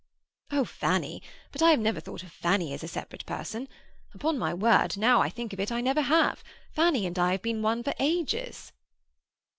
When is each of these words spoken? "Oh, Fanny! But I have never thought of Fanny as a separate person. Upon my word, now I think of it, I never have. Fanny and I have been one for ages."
"Oh, 0.49 0.65
Fanny! 0.65 1.21
But 1.51 1.61
I 1.61 1.69
have 1.69 1.79
never 1.79 1.99
thought 1.99 2.23
of 2.23 2.31
Fanny 2.31 2.73
as 2.73 2.83
a 2.83 2.87
separate 2.87 3.23
person. 3.27 3.69
Upon 4.15 4.39
my 4.39 4.51
word, 4.51 4.97
now 4.97 5.21
I 5.21 5.29
think 5.29 5.53
of 5.53 5.59
it, 5.59 5.71
I 5.71 5.79
never 5.79 6.01
have. 6.01 6.43
Fanny 6.71 7.05
and 7.05 7.19
I 7.19 7.33
have 7.33 7.43
been 7.43 7.61
one 7.61 7.83
for 7.83 7.93
ages." 7.99 8.71